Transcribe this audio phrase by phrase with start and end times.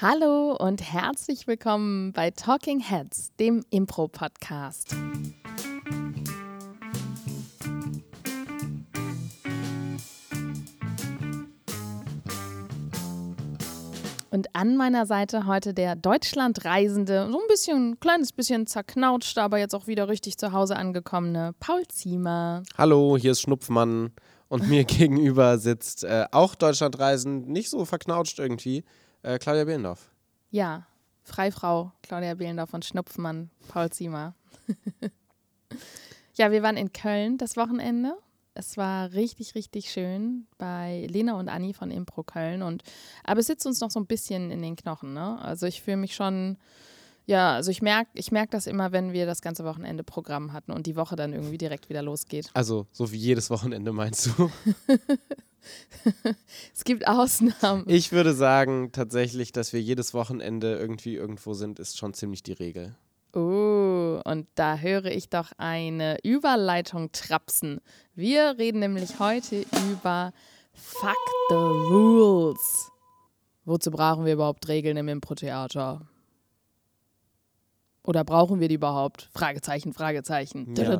[0.00, 4.94] Hallo und herzlich willkommen bei Talking Heads, dem Impro-Podcast.
[14.30, 19.58] Und an meiner Seite heute der Deutschlandreisende, so ein bisschen, ein kleines bisschen zerknautscht, aber
[19.58, 22.62] jetzt auch wieder richtig zu Hause angekommene Paul Ziemer.
[22.76, 24.12] Hallo, hier ist Schnupfmann
[24.46, 28.84] und mir gegenüber sitzt äh, auch Deutschlandreisend, nicht so verknautscht irgendwie,
[29.22, 30.10] äh, Claudia Behlendorf.
[30.50, 30.86] Ja,
[31.22, 34.34] Freifrau Claudia Behlendorf und Schnupfmann Paul Ziemer.
[36.34, 38.16] ja, wir waren in Köln das Wochenende
[38.58, 42.62] es war richtig, richtig schön bei Lena und Anni von Impro Köln.
[42.62, 42.82] Und,
[43.22, 45.14] aber es sitzt uns noch so ein bisschen in den Knochen.
[45.14, 45.40] Ne?
[45.40, 46.58] Also ich fühle mich schon,
[47.26, 50.72] ja, also ich merke ich merk das immer, wenn wir das ganze Wochenende Programm hatten
[50.72, 52.50] und die Woche dann irgendwie direkt wieder losgeht.
[52.52, 54.50] Also so wie jedes Wochenende meinst du?
[56.74, 57.84] es gibt Ausnahmen.
[57.86, 62.52] Ich würde sagen tatsächlich, dass wir jedes Wochenende irgendwie irgendwo sind, ist schon ziemlich die
[62.52, 62.96] Regel.
[63.34, 67.80] Oh, und da höre ich doch eine Überleitung trapsen.
[68.14, 70.32] Wir reden nämlich heute über
[70.72, 71.16] Fuck
[71.50, 72.90] the Rules.
[73.64, 76.08] Wozu brauchen wir überhaupt Regeln im Impro-Theater?
[78.08, 79.28] Oder brauchen wir die überhaupt?
[79.34, 80.74] Fragezeichen, Fragezeichen.
[80.78, 80.98] Ja.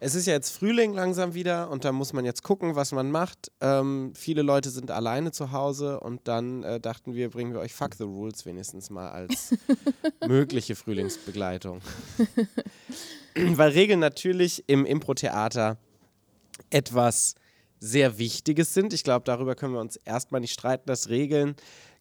[0.00, 3.10] Es ist ja jetzt Frühling langsam wieder und da muss man jetzt gucken, was man
[3.10, 3.52] macht.
[3.60, 7.74] Ähm, viele Leute sind alleine zu Hause und dann äh, dachten wir, bringen wir euch
[7.74, 9.54] Fuck the Rules wenigstens mal als
[10.26, 11.82] mögliche Frühlingsbegleitung.
[13.34, 15.76] Weil Regeln natürlich im Impro-Theater
[16.70, 17.34] etwas
[17.78, 18.94] sehr Wichtiges sind.
[18.94, 21.56] Ich glaube, darüber können wir uns erstmal nicht streiten, dass Regeln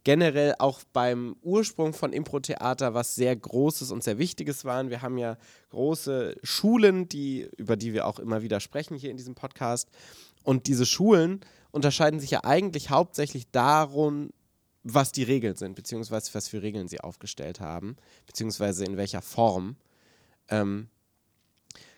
[0.08, 4.90] generell auch beim Ursprung von Impro-Theater was sehr Großes und sehr Wichtiges waren.
[4.90, 5.36] Wir haben ja
[5.72, 9.90] große Schulen, die, über die wir auch immer wieder sprechen hier in diesem Podcast.
[10.46, 11.42] Und diese Schulen
[11.72, 14.30] unterscheiden sich ja eigentlich hauptsächlich darum,
[14.82, 17.98] was die Regeln sind, beziehungsweise was für Regeln sie aufgestellt haben,
[18.28, 19.76] beziehungsweise in welcher Form.
[20.48, 20.88] Ähm,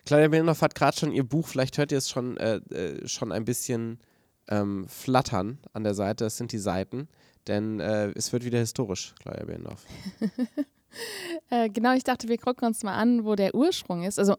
[0.04, 3.30] Claudia Behlendorf hat gerade schon ihr Buch, vielleicht hört ihr es schon, äh, äh, schon
[3.30, 4.00] ein bisschen
[4.48, 6.24] ähm, flattern an der Seite.
[6.24, 7.08] Das sind die Seiten.
[7.46, 9.84] Denn äh, es wird wieder historisch, Claudia Behlendorf.
[11.50, 14.18] äh, genau, ich dachte, wir gucken uns mal an, wo der Ursprung ist.
[14.18, 14.36] Also,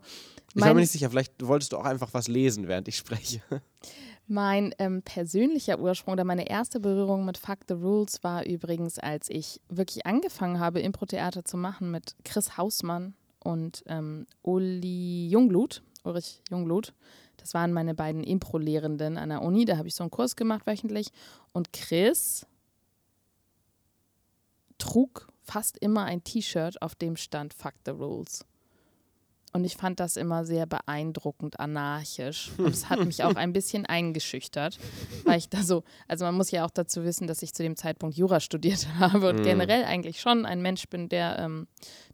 [0.53, 3.41] ich war mir nicht sicher, vielleicht wolltest du auch einfach was lesen, während ich spreche.
[4.27, 9.29] Mein ähm, persönlicher Ursprung oder meine erste Berührung mit Fuck the Rules war übrigens, als
[9.29, 16.41] ich wirklich angefangen habe, Impro-Theater zu machen mit Chris Hausmann und ähm, Uli Jungblut, Ulrich
[16.49, 16.93] Jungblut.
[17.37, 19.65] Das waren meine beiden Impro-Lehrenden an der Uni.
[19.65, 21.09] Da habe ich so einen Kurs gemacht wöchentlich.
[21.51, 22.45] Und Chris
[24.81, 28.45] trug fast immer ein T-Shirt, auf dem stand Fuck the Rules.
[29.53, 32.51] Und ich fand das immer sehr beeindruckend anarchisch.
[32.57, 34.79] Und es hat mich auch ein bisschen eingeschüchtert,
[35.25, 37.75] weil ich da so, also man muss ja auch dazu wissen, dass ich zu dem
[37.75, 39.43] Zeitpunkt Jura studiert habe und mhm.
[39.43, 41.67] generell eigentlich schon ein Mensch bin, der ähm,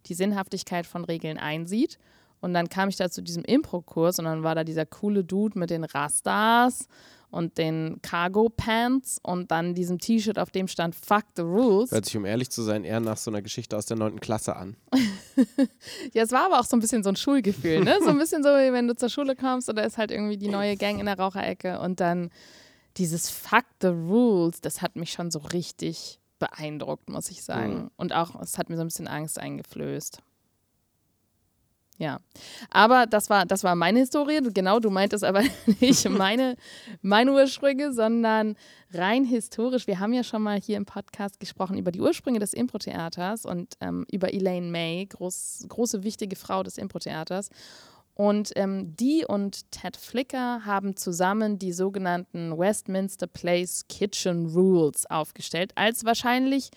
[0.06, 1.98] die Sinnhaftigkeit von Regeln einsieht.
[2.40, 5.58] Und dann kam ich da zu diesem Impro-Kurs und dann war da dieser coole Dude
[5.58, 6.88] mit den Rastas
[7.30, 11.90] und den Cargo Pants und dann diesem T-Shirt, auf dem stand Fuck the Rules.
[11.90, 14.20] Hört sich, um ehrlich zu sein, eher nach so einer Geschichte aus der 9.
[14.20, 14.76] Klasse an.
[16.14, 17.98] ja, es war aber auch so ein bisschen so ein Schulgefühl, ne?
[18.02, 20.48] So ein bisschen so, wie wenn du zur Schule kommst oder ist halt irgendwie die
[20.48, 22.30] neue Gang in der Raucherecke und dann
[22.96, 27.74] dieses Fuck the Rules, das hat mich schon so richtig beeindruckt, muss ich sagen.
[27.74, 27.90] Mhm.
[27.96, 30.20] Und auch, es hat mir so ein bisschen Angst eingeflößt.
[31.98, 32.20] Ja,
[32.70, 34.40] aber das war, das war meine Historie.
[34.54, 35.42] Genau, du meintest aber
[35.80, 36.56] nicht meine,
[37.02, 38.54] meine Ursprünge, sondern
[38.92, 39.88] rein historisch.
[39.88, 43.74] Wir haben ja schon mal hier im Podcast gesprochen über die Ursprünge des Impro-Theaters und
[43.80, 47.50] ähm, über Elaine May, groß, große, wichtige Frau des Impro-Theaters.
[48.14, 55.72] Und ähm, die und Ted Flicker haben zusammen die sogenannten Westminster Place Kitchen Rules aufgestellt,
[55.74, 56.70] als wahrscheinlich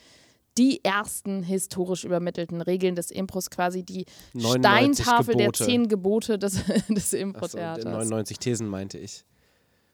[0.61, 4.05] die ersten historisch übermittelten Regeln des Impros, quasi die
[4.37, 5.57] Steintafel Gebote.
[5.57, 7.83] der zehn Gebote des, des Impro-Theaters.
[7.83, 9.25] So, 99 Thesen meinte ich.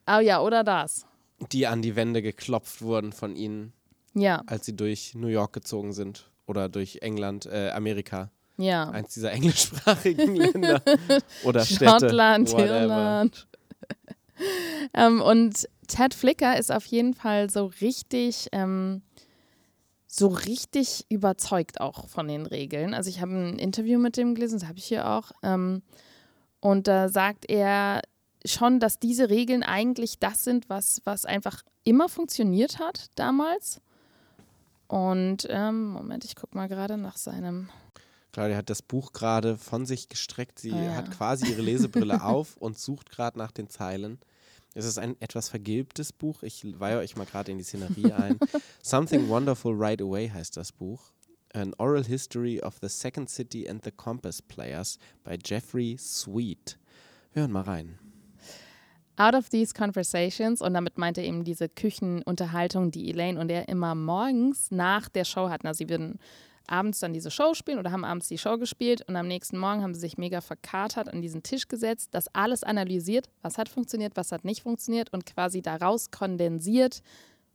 [0.04, 1.06] Ah ja, oder das.
[1.52, 3.72] Die an die Wände geklopft wurden von ihnen,
[4.12, 4.42] ja.
[4.46, 8.30] als sie durch New York gezogen sind oder durch England, äh, Amerika.
[8.58, 8.90] Ja.
[8.90, 10.82] Eins dieser englischsprachigen Länder
[11.44, 11.86] oder Städte.
[11.86, 13.48] Schottland, Irland.
[14.94, 19.00] ähm, und Ted Flicker ist auf jeden Fall so richtig ähm,
[20.18, 22.94] so richtig überzeugt auch von den Regeln.
[22.94, 25.32] Also ich habe ein Interview mit dem gelesen, das habe ich hier auch.
[25.42, 25.82] Ähm,
[26.60, 28.02] und da sagt er
[28.44, 33.80] schon, dass diese Regeln eigentlich das sind, was, was einfach immer funktioniert hat damals.
[34.88, 37.68] Und ähm, Moment, ich gucke mal gerade nach seinem.
[38.32, 40.58] Claudia hat das Buch gerade von sich gestreckt.
[40.58, 40.94] Sie ah, ja.
[40.94, 44.18] hat quasi ihre Lesebrille auf und sucht gerade nach den Zeilen.
[44.78, 46.44] Es ist ein etwas vergilbtes Buch.
[46.44, 48.38] Ich weihe euch mal gerade in die Szenerie ein.
[48.80, 51.10] Something Wonderful Right Away heißt das Buch.
[51.52, 56.78] An Oral History of the Second City and the Compass Players bei Jeffrey Sweet.
[57.32, 57.98] Wir hören mal rein.
[59.16, 63.68] Out of these conversations, und damit meint er eben diese Küchenunterhaltung, die Elaine und er
[63.68, 65.66] immer morgens nach der Show hatten.
[65.66, 66.20] Also sie würden
[66.68, 69.82] abends dann diese Show spielen oder haben abends die Show gespielt und am nächsten Morgen
[69.82, 74.16] haben sie sich mega verkatert an diesen Tisch gesetzt, das alles analysiert, was hat funktioniert,
[74.16, 77.02] was hat nicht funktioniert und quasi daraus kondensiert,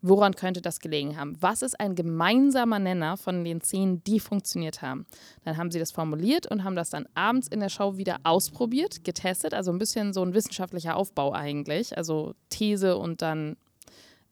[0.01, 1.36] woran könnte das gelegen haben.
[1.42, 5.06] Was ist ein gemeinsamer Nenner von den Szenen, die funktioniert haben?
[5.45, 9.04] Dann haben sie das formuliert und haben das dann abends in der Show wieder ausprobiert,
[9.04, 13.56] getestet, also ein bisschen so ein wissenschaftlicher Aufbau eigentlich, also These und dann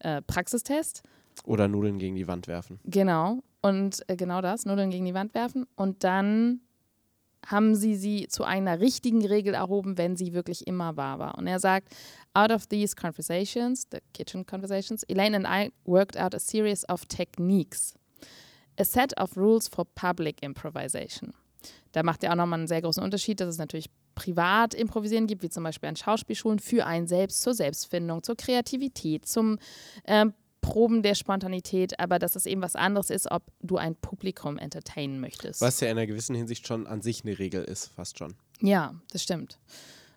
[0.00, 1.02] äh, Praxistest.
[1.44, 2.78] Oder Nudeln gegen die Wand werfen.
[2.84, 3.40] Genau.
[3.60, 5.66] Und äh, genau das, Nudeln gegen die Wand werfen.
[5.76, 6.60] Und dann
[7.46, 11.38] haben sie sie zu einer richtigen Regel erhoben, wenn sie wirklich immer wahr war.
[11.38, 11.88] Und er sagt,
[12.34, 17.06] out of these conversations, the kitchen conversations, Elaine and I worked out a series of
[17.06, 17.94] techniques.
[18.78, 21.34] A set of rules for public improvisation.
[21.92, 25.42] Da macht er auch nochmal einen sehr großen Unterschied, dass es natürlich privat improvisieren gibt,
[25.42, 29.58] wie zum Beispiel an Schauspielschulen, für einen selbst, zur Selbstfindung, zur Kreativität, zum
[30.06, 30.32] ähm,
[30.62, 35.20] Proben der Spontanität, aber dass es eben was anderes ist, ob du ein Publikum entertainen
[35.20, 35.60] möchtest.
[35.60, 38.34] Was ja in einer gewissen Hinsicht schon an sich eine Regel ist, fast schon.
[38.60, 39.58] Ja, das stimmt.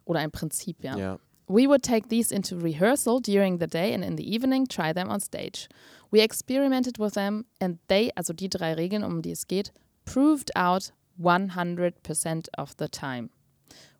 [0.05, 0.97] Oder ein Prinzip, ja.
[0.97, 1.19] Ja.
[1.47, 5.09] We would take these into rehearsal during the day and in the evening try them
[5.09, 5.67] on stage.
[6.11, 9.71] We experimented with them and they, also die drei Regeln, um die es geht,
[10.05, 13.29] proved out 100% of the time.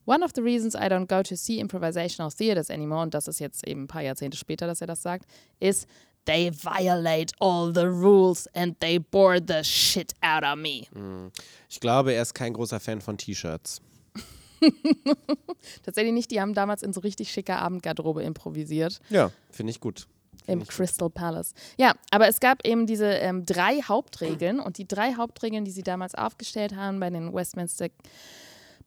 [0.06, 3.40] One of the reasons I don't go to see improvisational theaters anymore, und das ist
[3.40, 5.26] jetzt eben ein paar Jahrzehnte später, dass er das sagt,
[5.60, 5.88] ist,
[6.26, 10.88] they violate all the rules and they bore the shit out of me.
[11.70, 13.82] Ich glaube, er ist kein großer Fan von T-Shirts.
[15.84, 19.00] Tatsächlich nicht, die haben damals in so richtig schicker Abendgarderobe improvisiert.
[19.10, 20.08] Ja, finde ich gut.
[20.46, 20.76] Find Im ich gut.
[20.76, 21.54] Crystal Palace.
[21.78, 25.84] Ja, aber es gab eben diese ähm, drei Hauptregeln und die drei Hauptregeln, die sie
[25.84, 27.90] damals aufgestellt haben bei den Westminster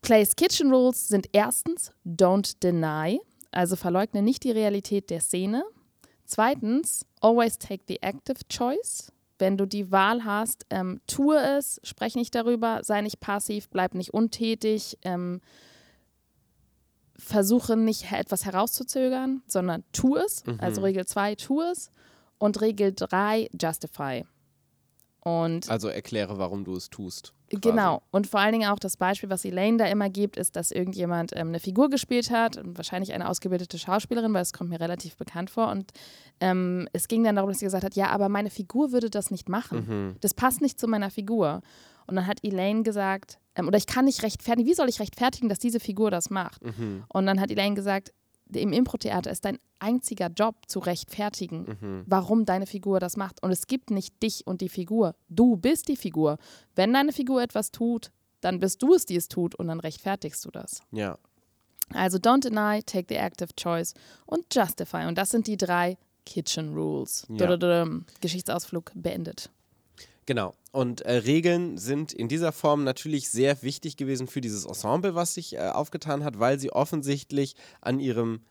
[0.00, 3.20] Place Kitchen Rules sind erstens Don't deny,
[3.50, 5.64] also verleugne nicht die Realität der Szene.
[6.24, 9.12] Zweitens Always take the active choice.
[9.38, 13.94] Wenn du die Wahl hast, ähm, tue es, sprech nicht darüber, sei nicht passiv, bleib
[13.94, 15.40] nicht untätig, ähm,
[17.16, 20.42] versuche nicht etwas herauszuzögern, sondern tu es.
[20.58, 21.90] Also Regel 2, tu es.
[22.38, 24.24] Und Regel 3, justify.
[25.20, 27.32] Und Also erkläre, warum du es tust.
[27.50, 27.60] Quasi.
[27.60, 28.02] Genau.
[28.10, 31.32] Und vor allen Dingen auch das Beispiel, was Elaine da immer gibt, ist, dass irgendjemand
[31.34, 35.16] ähm, eine Figur gespielt hat, und wahrscheinlich eine ausgebildete Schauspielerin, weil es kommt mir relativ
[35.16, 35.68] bekannt vor.
[35.70, 35.92] Und
[36.40, 39.30] ähm, es ging dann darum, dass sie gesagt hat, ja, aber meine Figur würde das
[39.30, 39.86] nicht machen.
[39.88, 40.16] Mhm.
[40.20, 41.62] Das passt nicht zu meiner Figur.
[42.06, 45.48] Und dann hat Elaine gesagt, ähm, oder ich kann nicht rechtfertigen, wie soll ich rechtfertigen,
[45.48, 46.64] dass diese Figur das macht?
[46.64, 47.04] Mhm.
[47.08, 48.12] Und dann hat Elaine gesagt,
[48.52, 52.02] im Impro-Theater ist dein einziger Job zu rechtfertigen, Mhm.
[52.06, 53.42] warum deine Figur das macht.
[53.42, 55.14] Und es gibt nicht dich und die Figur.
[55.28, 56.38] Du bist die Figur.
[56.74, 58.10] Wenn deine Figur etwas tut,
[58.40, 60.80] dann bist du es, die es tut und dann rechtfertigst du das.
[60.92, 61.18] Ja.
[61.94, 63.94] Also don't deny, take the active choice
[64.26, 65.06] und justify.
[65.06, 65.96] Und das sind die drei
[66.26, 67.26] Kitchen Rules.
[67.30, 67.56] Ja.
[68.20, 69.50] Geschichtsausflug beendet.
[70.28, 70.52] Genau.
[70.72, 75.32] Und äh, Regeln sind in dieser Form natürlich sehr wichtig gewesen für dieses Ensemble, was
[75.32, 78.42] sich äh, aufgetan hat, weil sie offensichtlich an ihrem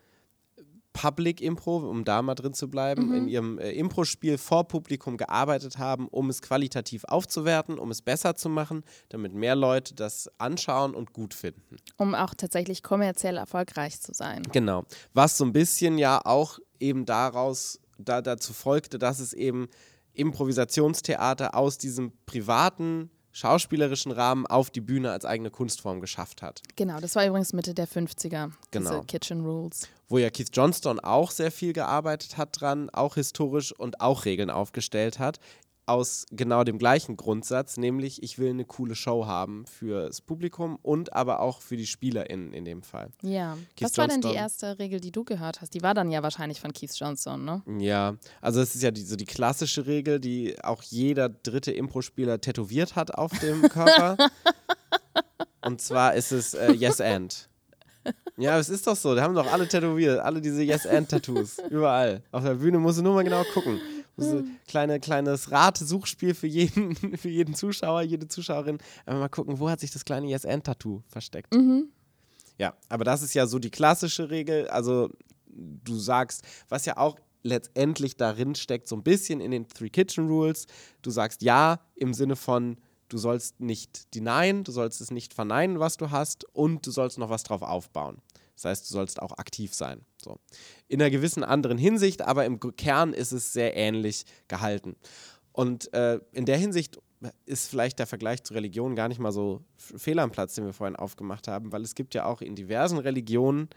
[0.92, 5.78] Public Impro, um da mal drin zu bleiben, in ihrem äh, Impro-Spiel vor Publikum gearbeitet
[5.78, 10.96] haben, um es qualitativ aufzuwerten, um es besser zu machen, damit mehr Leute das anschauen
[10.96, 11.78] und gut finden.
[11.98, 14.42] Um auch tatsächlich kommerziell erfolgreich zu sein.
[14.52, 14.84] Genau.
[15.14, 19.68] Was so ein bisschen ja auch eben daraus da, dazu folgte, dass es eben
[20.18, 26.64] Improvisationstheater aus diesem privaten schauspielerischen Rahmen auf die Bühne als eigene Kunstform geschafft hat.
[26.76, 28.90] Genau, das war übrigens Mitte der 50er, Genau.
[28.90, 29.88] diese Kitchen Rules.
[30.10, 34.50] Wo ja Keith Johnston auch sehr viel gearbeitet hat dran, auch historisch und auch Regeln
[34.50, 35.40] aufgestellt hat.
[35.88, 41.14] Aus genau dem gleichen Grundsatz, nämlich ich will eine coole Show haben fürs Publikum und
[41.14, 43.10] aber auch für die SpielerInnen in dem Fall.
[43.22, 43.58] Ja.
[43.78, 45.74] Keith Was war denn die erste Regel, die du gehört hast?
[45.74, 47.64] Die war dann ja wahrscheinlich von Keith Johnson, ne?
[47.80, 52.42] Ja, also es ist ja die, so die klassische Regel, die auch jeder dritte Impro-Spieler
[52.42, 54.18] tätowiert hat auf dem Körper.
[55.62, 57.50] Und zwar ist es äh, Yes and.
[58.38, 59.16] Ja, es ist doch so.
[59.16, 62.22] Die haben doch alle tätowiert, alle diese Yes and Tattoos überall.
[62.32, 63.80] Auf der Bühne musst du nur mal genau gucken.
[64.18, 68.80] Musst du kleine kleines Ratesuchspiel für jeden für jeden Zuschauer, jede Zuschauerin.
[69.06, 71.54] Einfach mal gucken, wo hat sich das kleine Yes and Tattoo versteckt.
[72.58, 74.68] Ja, aber das ist ja so die klassische Regel.
[74.70, 75.10] Also
[75.46, 80.28] du sagst, was ja auch letztendlich darin steckt, so ein bisschen in den Three Kitchen
[80.28, 80.66] Rules.
[81.02, 82.78] Du sagst ja im Sinne von,
[83.10, 87.18] du sollst nicht denyen, du sollst es nicht verneinen, was du hast und du sollst
[87.18, 88.18] noch was drauf aufbauen.
[88.58, 90.02] Das heißt, du sollst auch aktiv sein.
[90.22, 90.40] So.
[90.88, 94.96] In einer gewissen anderen Hinsicht, aber im Kern ist es sehr ähnlich gehalten.
[95.52, 97.00] Und äh, in der Hinsicht
[97.46, 100.74] ist vielleicht der Vergleich zur Religion gar nicht mal so fehl am Platz, den wir
[100.74, 103.70] vorhin aufgemacht haben, weil es gibt ja auch in diversen Religionen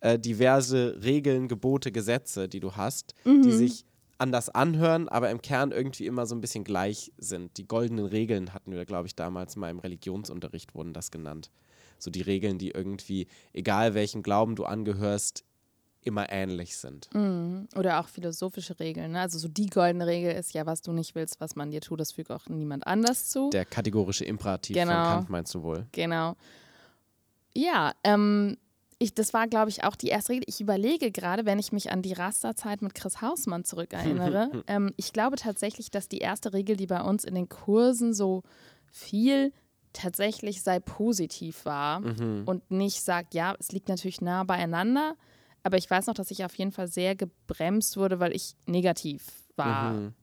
[0.00, 3.42] äh, diverse Regeln, Gebote, Gesetze, die du hast, mhm.
[3.42, 3.84] die sich
[4.18, 7.56] anders anhören, aber im Kern irgendwie immer so ein bisschen gleich sind.
[7.58, 11.50] Die goldenen Regeln hatten wir, glaube ich, damals mal im Religionsunterricht wurden das genannt.
[11.98, 15.44] So die Regeln, die irgendwie, egal welchem Glauben du angehörst,
[16.06, 17.12] immer ähnlich sind.
[17.12, 17.68] Mhm.
[17.74, 19.12] Oder auch philosophische Regeln.
[19.12, 19.20] Ne?
[19.20, 21.98] Also so die goldene Regel ist ja, was du nicht willst, was man dir tut,
[21.98, 23.50] das fügt auch niemand anders zu.
[23.50, 24.92] Der kategorische Imperativ genau.
[24.92, 25.86] von Kant meinst du wohl?
[25.92, 26.36] Genau.
[27.54, 28.56] Ja, ähm,
[28.98, 30.44] ich, das war, glaube ich, auch die erste Regel.
[30.46, 34.62] Ich überlege gerade, wenn ich mich an die Rasterzeit mit Chris Hausmann zurückerinnere.
[34.68, 38.42] ähm, ich glaube tatsächlich, dass die erste Regel, die bei uns in den Kursen so
[38.90, 39.52] viel
[39.96, 42.42] tatsächlich sei positiv war mhm.
[42.46, 45.16] und nicht sagt, ja, es liegt natürlich nah beieinander,
[45.62, 49.24] aber ich weiß noch, dass ich auf jeden Fall sehr gebremst wurde, weil ich negativ
[49.56, 49.92] war.
[49.94, 50.14] Mhm.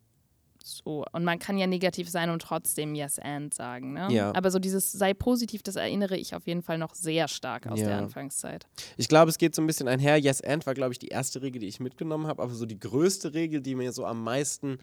[0.64, 1.04] So.
[1.12, 3.92] Und man kann ja negativ sein und trotzdem Yes and sagen.
[3.92, 4.08] Ne?
[4.12, 4.34] Ja.
[4.34, 7.82] Aber so dieses sei positiv, das erinnere ich auf jeden Fall noch sehr stark aus
[7.82, 7.88] ja.
[7.88, 8.66] der Anfangszeit.
[8.96, 10.16] Ich glaube, es geht so ein bisschen einher.
[10.18, 12.42] Yes and war, glaube ich, die erste Regel, die ich mitgenommen habe.
[12.42, 14.78] Aber so die größte Regel, die mir so am meisten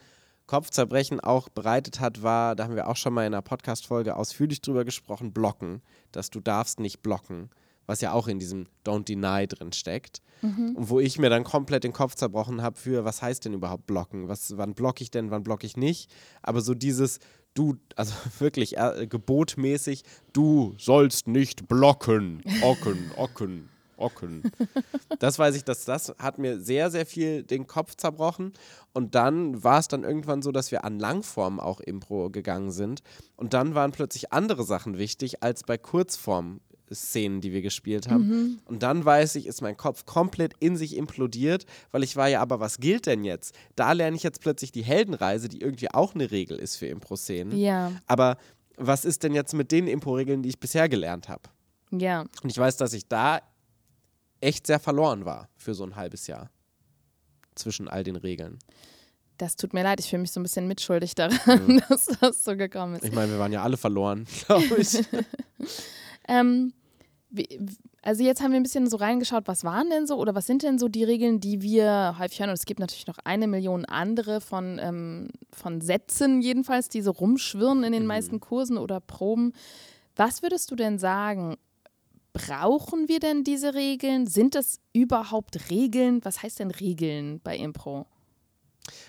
[0.50, 4.60] Kopfzerbrechen auch bereitet hat, war, da haben wir auch schon mal in einer Podcast-Folge ausführlich
[4.60, 5.80] drüber gesprochen, blocken.
[6.10, 7.50] Dass du darfst nicht blocken
[7.90, 10.22] was ja auch in diesem Don't Deny drin steckt.
[10.42, 10.76] Mhm.
[10.76, 13.86] Und wo ich mir dann komplett den Kopf zerbrochen habe für, was heißt denn überhaupt
[13.88, 14.28] blocken?
[14.28, 16.08] Was, wann blocke ich denn, wann blocke ich nicht?
[16.40, 17.18] Aber so dieses,
[17.54, 22.44] du, also wirklich äh, gebotmäßig, du sollst nicht blocken.
[22.62, 23.68] Ocken, Ocken.
[24.00, 24.50] Ocken.
[25.18, 28.52] Das weiß ich, dass das hat mir sehr, sehr viel den Kopf zerbrochen.
[28.92, 33.00] Und dann war es dann irgendwann so, dass wir an Langform auch Impro gegangen sind.
[33.36, 36.60] Und dann waren plötzlich andere Sachen wichtig als bei Kurzform
[36.94, 38.28] Szenen, die wir gespielt haben.
[38.28, 38.58] Mhm.
[38.66, 42.40] Und dann weiß ich, ist mein Kopf komplett in sich implodiert, weil ich war ja,
[42.40, 43.54] aber was gilt denn jetzt?
[43.76, 47.56] Da lerne ich jetzt plötzlich die Heldenreise, die irgendwie auch eine Regel ist für Impro-Szenen.
[47.56, 47.92] Ja.
[48.06, 48.36] Aber
[48.76, 51.42] was ist denn jetzt mit den Impro-Regeln, die ich bisher gelernt habe?
[51.90, 52.24] Ja.
[52.42, 53.40] Und ich weiß, dass ich da
[54.40, 56.50] echt sehr verloren war für so ein halbes Jahr
[57.54, 58.58] zwischen all den Regeln.
[59.38, 61.82] Das tut mir leid, ich fühle mich so ein bisschen mitschuldig daran, mhm.
[61.88, 63.04] dass das so gekommen ist.
[63.04, 65.02] Ich meine, wir waren ja alle verloren, glaube ich.
[66.28, 66.72] ähm,
[68.02, 70.62] also jetzt haben wir ein bisschen so reingeschaut, was waren denn so oder was sind
[70.62, 72.50] denn so die Regeln, die wir häufig hören?
[72.50, 77.12] Und es gibt natürlich noch eine Million andere von, ähm, von Sätzen jedenfalls, die so
[77.12, 78.08] rumschwirren in den mhm.
[78.08, 79.52] meisten Kursen oder Proben.
[80.16, 81.56] Was würdest du denn sagen?
[82.32, 84.26] Brauchen wir denn diese Regeln?
[84.26, 86.24] Sind das überhaupt Regeln?
[86.24, 88.06] Was heißt denn Regeln bei Impro?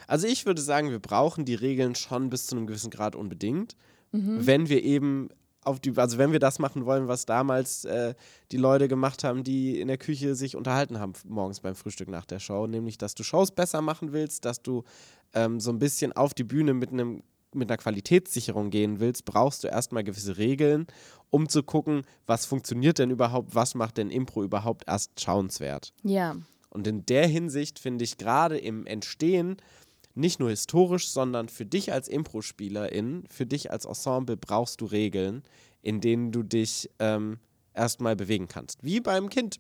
[0.07, 3.75] Also ich würde sagen, wir brauchen die Regeln schon bis zu einem gewissen Grad unbedingt,
[4.11, 4.45] mhm.
[4.45, 5.29] wenn wir eben
[5.63, 8.15] auf die, also wenn wir das machen wollen, was damals äh,
[8.51, 12.25] die Leute gemacht haben, die in der Küche sich unterhalten haben morgens beim Frühstück nach
[12.25, 14.83] der Show, nämlich, dass du Shows besser machen willst, dass du
[15.33, 17.21] ähm, so ein bisschen auf die Bühne mit einem
[17.55, 20.87] mit einer Qualitätssicherung gehen willst, brauchst du erstmal gewisse Regeln,
[21.29, 25.93] um zu gucken, was funktioniert denn überhaupt, was macht denn Impro überhaupt erst schauenswert.
[26.03, 26.35] Ja.
[26.69, 29.57] Und in der Hinsicht finde ich gerade im Entstehen
[30.13, 35.43] nicht nur historisch, sondern für dich als Impro-Spielerin, für dich als Ensemble brauchst du Regeln,
[35.81, 37.39] in denen du dich ähm,
[37.73, 38.83] erstmal bewegen kannst.
[38.83, 39.59] Wie beim Kind.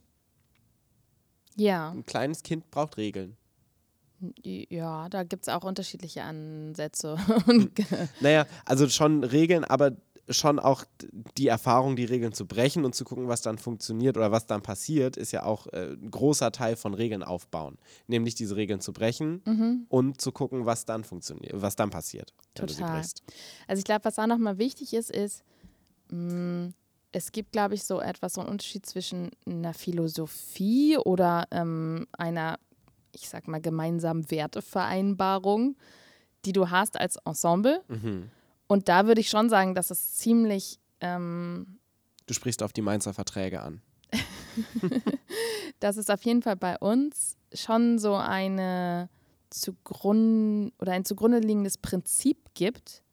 [1.55, 1.91] Ja.
[1.91, 3.37] Ein kleines Kind braucht Regeln.
[4.43, 7.17] Ja, da gibt es auch unterschiedliche Ansätze.
[8.19, 9.91] naja, also schon Regeln, aber
[10.29, 10.85] schon auch
[11.37, 14.61] die Erfahrung, die Regeln zu brechen und zu gucken, was dann funktioniert oder was dann
[14.61, 17.77] passiert, ist ja auch äh, ein großer Teil von Regeln aufbauen.
[18.07, 19.85] Nämlich diese Regeln zu brechen mhm.
[19.89, 22.67] und zu gucken, was dann funktioniert, was dann passiert, wenn Total.
[22.67, 23.23] du sie brichst.
[23.67, 25.43] Also ich glaube, was auch nochmal wichtig ist, ist,
[26.09, 26.73] mh, mm,
[27.13, 32.57] es gibt, glaube ich, so etwas, so einen Unterschied zwischen einer Philosophie oder ähm, einer,
[33.13, 35.75] ich sag mal, gemeinsamen Wertevereinbarung,
[36.45, 37.83] die du hast als Ensemble.
[37.87, 38.31] Mhm
[38.71, 40.79] und da würde ich schon sagen, dass es ziemlich.
[41.01, 41.77] Ähm,
[42.25, 43.81] du sprichst auf die Mainzer Verträge an.
[45.81, 49.09] dass es auf jeden Fall bei uns schon so eine
[49.49, 53.03] zugrund oder ein zugrunde liegendes Prinzip gibt,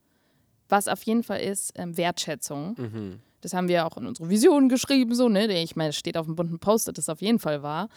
[0.68, 2.76] was auf jeden Fall ist ähm, Wertschätzung.
[2.78, 3.20] Mhm.
[3.40, 5.46] Das haben wir auch in unsere Vision geschrieben, so, ne?
[5.62, 7.88] Ich meine, es steht auf dem bunten Post-it, das ist auf jeden Fall wahr.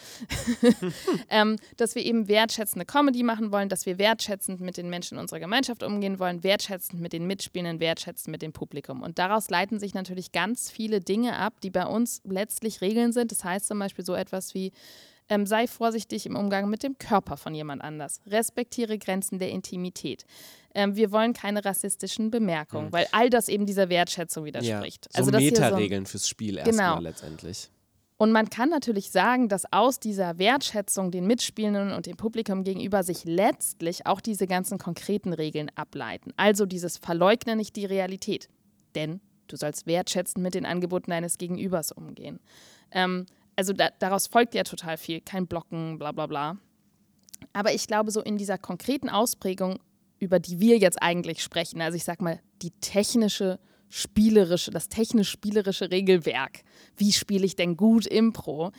[1.30, 5.20] ähm, dass wir eben wertschätzende Comedy machen wollen, dass wir wertschätzend mit den Menschen in
[5.20, 9.02] unserer Gemeinschaft umgehen wollen, wertschätzend mit den Mitspielenden, wertschätzend mit dem Publikum.
[9.02, 13.32] Und daraus leiten sich natürlich ganz viele Dinge ab, die bei uns letztlich Regeln sind.
[13.32, 14.72] Das heißt zum Beispiel so etwas wie,
[15.28, 18.20] ähm, sei vorsichtig im Umgang mit dem Körper von jemand anders.
[18.26, 20.24] Respektiere Grenzen der Intimität.
[20.74, 22.92] Ähm, wir wollen keine rassistischen Bemerkungen, mhm.
[22.92, 25.08] weil all das eben dieser Wertschätzung widerspricht.
[25.12, 27.00] Ja, so also, Meta-Regeln so fürs Spiel erstmal genau.
[27.00, 27.70] letztendlich.
[28.22, 33.02] Und man kann natürlich sagen, dass aus dieser Wertschätzung den Mitspielenden und dem Publikum gegenüber
[33.02, 36.32] sich letztlich auch diese ganzen konkreten Regeln ableiten.
[36.36, 38.48] Also dieses Verleugne nicht die Realität.
[38.94, 42.38] Denn du sollst wertschätzend mit den Angeboten deines Gegenübers umgehen.
[42.92, 43.26] Ähm,
[43.56, 45.20] also da, daraus folgt ja total viel.
[45.20, 46.58] Kein Blocken, bla bla bla.
[47.52, 49.80] Aber ich glaube, so in dieser konkreten Ausprägung,
[50.22, 55.90] über die wir jetzt eigentlich sprechen, also ich sag mal, die technische spielerische, das technisch-spielerische
[55.90, 56.62] Regelwerk.
[56.96, 58.70] Wie spiele ich denn gut Impro?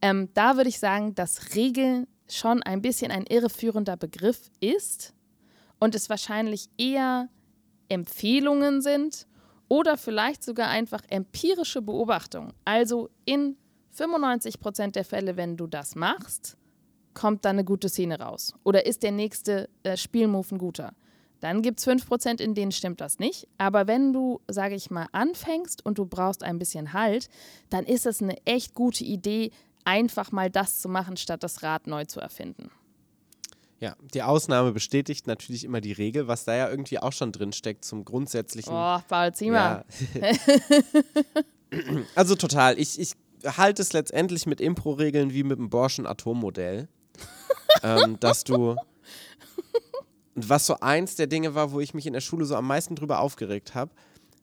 [0.00, 5.12] Ähm, da würde ich sagen, dass Regeln schon ein bisschen ein irreführender Begriff ist
[5.80, 7.28] und es wahrscheinlich eher
[7.88, 9.26] Empfehlungen sind
[9.66, 12.52] oder vielleicht sogar einfach empirische Beobachtungen.
[12.64, 13.56] Also in
[13.90, 16.56] 95 Prozent der Fälle, wenn du das machst,
[17.14, 18.54] kommt da eine gute Szene raus.
[18.64, 20.92] Oder ist der nächste äh, Spielmove ein guter?
[21.40, 23.48] Dann gibt es 5%, in denen stimmt das nicht.
[23.58, 27.28] Aber wenn du, sage ich mal, anfängst und du brauchst ein bisschen Halt,
[27.70, 29.50] dann ist es eine echt gute Idee,
[29.84, 32.70] einfach mal das zu machen, statt das Rad neu zu erfinden.
[33.80, 37.52] Ja, die Ausnahme bestätigt natürlich immer die Regel, was da ja irgendwie auch schon drin
[37.52, 38.72] steckt zum grundsätzlichen.
[38.72, 39.84] Oh, Paul Ziemer.
[40.14, 40.32] Ja.
[42.14, 42.78] also total.
[42.78, 43.12] Ich, ich
[43.44, 46.88] halte es letztendlich mit Impro-Regeln wie mit dem Borschen Atommodell.
[47.84, 48.76] Ähm, dass du
[50.34, 52.96] was so eins der Dinge war, wo ich mich in der Schule so am meisten
[52.96, 53.92] drüber aufgeregt habe,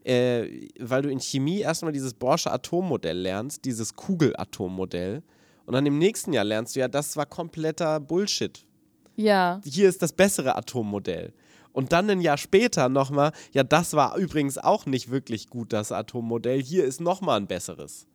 [0.04, 5.22] äh, weil du in Chemie erstmal dieses Borsche Atommodell lernst, dieses Kugelatommodell.
[5.66, 8.66] Und dann im nächsten Jahr lernst du ja, das war kompletter Bullshit.
[9.16, 9.62] Ja.
[9.64, 11.34] Hier ist das bessere Atommodell.
[11.74, 15.92] Und dann ein Jahr später nochmal, ja, das war übrigens auch nicht wirklich gut, das
[15.92, 16.62] Atommodell.
[16.62, 18.08] Hier ist nochmal ein besseres.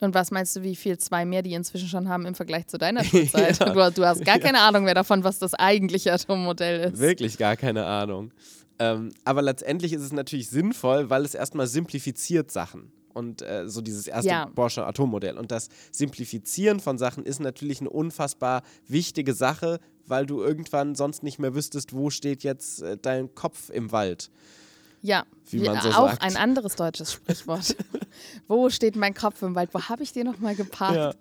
[0.00, 2.78] Und was meinst du, wie viel zwei mehr die inzwischen schon haben im Vergleich zu
[2.78, 3.58] deiner Schulzeit?
[3.58, 3.70] ja.
[3.70, 4.68] du, du, hast gar keine ja.
[4.68, 6.98] Ahnung mehr davon, was das eigentliche Atommodell ist.
[6.98, 8.32] Wirklich gar keine Ahnung.
[8.78, 12.92] Ähm, aber letztendlich ist es natürlich sinnvoll, weil es erstmal simplifiziert Sachen.
[13.12, 14.46] Und äh, so dieses erste ja.
[14.46, 15.36] Borsche Atommodell.
[15.36, 21.22] Und das Simplifizieren von Sachen ist natürlich eine unfassbar wichtige Sache, weil du irgendwann sonst
[21.22, 24.30] nicht mehr wüsstest, wo steht jetzt äh, dein Kopf im Wald.
[25.02, 26.22] Ja, wie man so auch sagt.
[26.22, 27.74] ein anderes deutsches Sprichwort.
[28.48, 29.70] Wo steht mein Kopf im Wald?
[29.72, 30.96] Wo habe ich den nochmal geparkt?
[30.96, 31.14] Ja.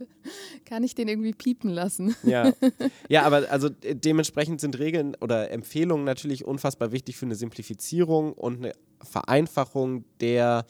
[0.66, 2.14] Kann ich den irgendwie piepen lassen?
[2.24, 2.52] Ja.
[3.10, 8.34] ja, aber also äh, dementsprechend sind Regeln oder Empfehlungen natürlich unfassbar wichtig für eine Simplifizierung
[8.34, 10.66] und eine Vereinfachung der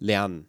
[0.00, 0.46] Lernkurve.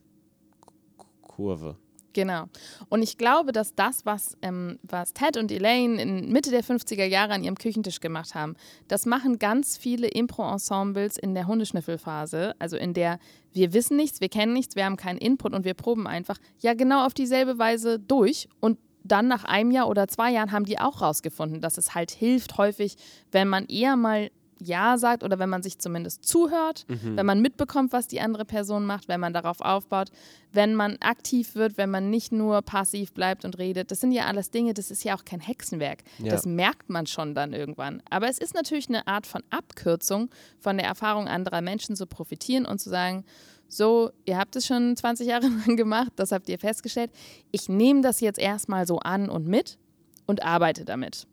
[2.13, 2.45] Genau.
[2.89, 7.05] Und ich glaube, dass das, was, ähm, was Ted und Elaine in Mitte der 50er
[7.05, 8.55] Jahre an ihrem Küchentisch gemacht haben,
[8.87, 13.19] das machen ganz viele Impro-Ensembles in der Hundeschnüffelphase, also in der
[13.51, 16.73] wir wissen nichts, wir kennen nichts, wir haben keinen Input und wir proben einfach, ja
[16.73, 20.79] genau auf dieselbe Weise durch und dann nach einem Jahr oder zwei Jahren haben die
[20.79, 22.95] auch rausgefunden, dass es halt hilft häufig,
[23.31, 24.29] wenn man eher mal
[24.61, 27.17] ja sagt oder wenn man sich zumindest zuhört, mhm.
[27.17, 30.09] wenn man mitbekommt, was die andere Person macht, wenn man darauf aufbaut,
[30.51, 33.91] wenn man aktiv wird, wenn man nicht nur passiv bleibt und redet.
[33.91, 36.03] Das sind ja alles Dinge, das ist ja auch kein Hexenwerk.
[36.17, 36.29] Ja.
[36.29, 38.01] Das merkt man schon dann irgendwann.
[38.09, 42.65] Aber es ist natürlich eine Art von Abkürzung von der Erfahrung anderer Menschen zu profitieren
[42.65, 43.25] und zu sagen,
[43.67, 47.11] so, ihr habt es schon 20 Jahre lang gemacht, das habt ihr festgestellt.
[47.51, 49.77] Ich nehme das jetzt erstmal so an und mit
[50.25, 51.27] und arbeite damit.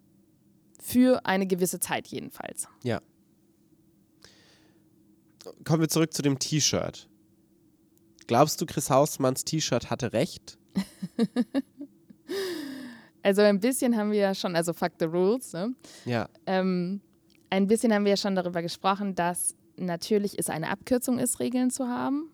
[0.79, 2.69] Für eine gewisse Zeit jedenfalls.
[2.83, 3.01] Ja
[5.65, 7.09] kommen wir zurück zu dem T-Shirt.
[8.27, 10.59] Glaubst du, Chris Hausmanns T-Shirt hatte recht?
[13.23, 15.75] also ein bisschen haben wir ja schon, also fuck the rules, ne?
[16.05, 16.29] Ja.
[16.47, 17.01] Ähm,
[17.51, 21.71] ein bisschen haben wir ja schon darüber gesprochen, dass natürlich es eine Abkürzung ist, Regeln
[21.71, 22.31] zu haben.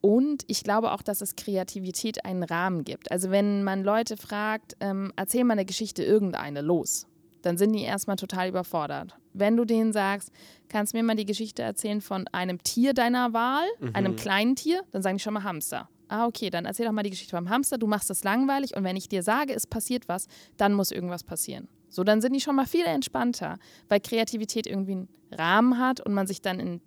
[0.00, 3.10] Und ich glaube auch, dass es Kreativität einen Rahmen gibt.
[3.10, 7.06] Also wenn man Leute fragt, ähm, erzähl mal eine Geschichte, irgendeine, los
[7.42, 9.16] dann sind die erstmal total überfordert.
[9.32, 10.30] Wenn du denen sagst,
[10.68, 13.90] kannst du mir mal die Geschichte erzählen von einem Tier deiner Wahl, mhm.
[13.94, 15.88] einem kleinen Tier, dann sagen die schon mal Hamster.
[16.08, 17.78] Ah, okay, dann erzähl doch mal die Geschichte vom Hamster.
[17.78, 20.26] Du machst das langweilig und wenn ich dir sage, es passiert was,
[20.56, 21.68] dann muss irgendwas passieren.
[21.88, 26.12] So, dann sind die schon mal viel entspannter, weil Kreativität irgendwie einen Rahmen hat und
[26.12, 26.80] man sich dann in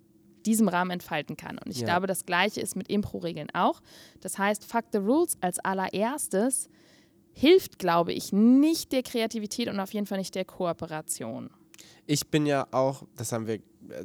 [0.44, 1.58] diesem Rahmen entfalten kann.
[1.58, 1.86] Und ich ja.
[1.86, 3.80] glaube, das Gleiche ist mit Impro-Regeln auch.
[4.20, 6.68] Das heißt, fuck the rules als allererstes
[7.34, 11.50] hilft, glaube ich, nicht der Kreativität und auf jeden Fall nicht der Kooperation.
[12.06, 13.60] Ich bin ja auch, das haben wir,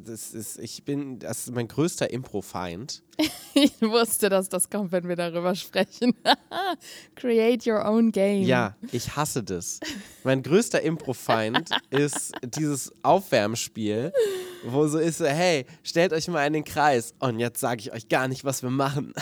[0.05, 3.03] das ist, ich bin, das ist mein größter Impro-Feind.
[3.53, 6.13] ich wusste, dass das kommt, wenn wir darüber sprechen.
[7.15, 8.43] Create your own game.
[8.43, 9.81] Ja, ich hasse das.
[10.23, 14.13] Mein größter Impro-Feind ist dieses Aufwärmspiel,
[14.63, 18.07] wo so ist, hey, stellt euch mal in den Kreis und jetzt sage ich euch
[18.07, 19.13] gar nicht, was wir machen.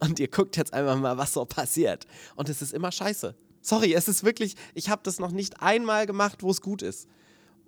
[0.00, 2.06] Und ihr guckt jetzt einfach mal, was so passiert.
[2.34, 3.36] Und es ist immer scheiße.
[3.64, 7.08] Sorry, es ist wirklich, ich habe das noch nicht einmal gemacht, wo es gut ist.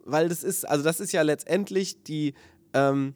[0.04, 2.34] Weil das ist, also das ist ja letztendlich die,
[2.74, 3.14] ähm,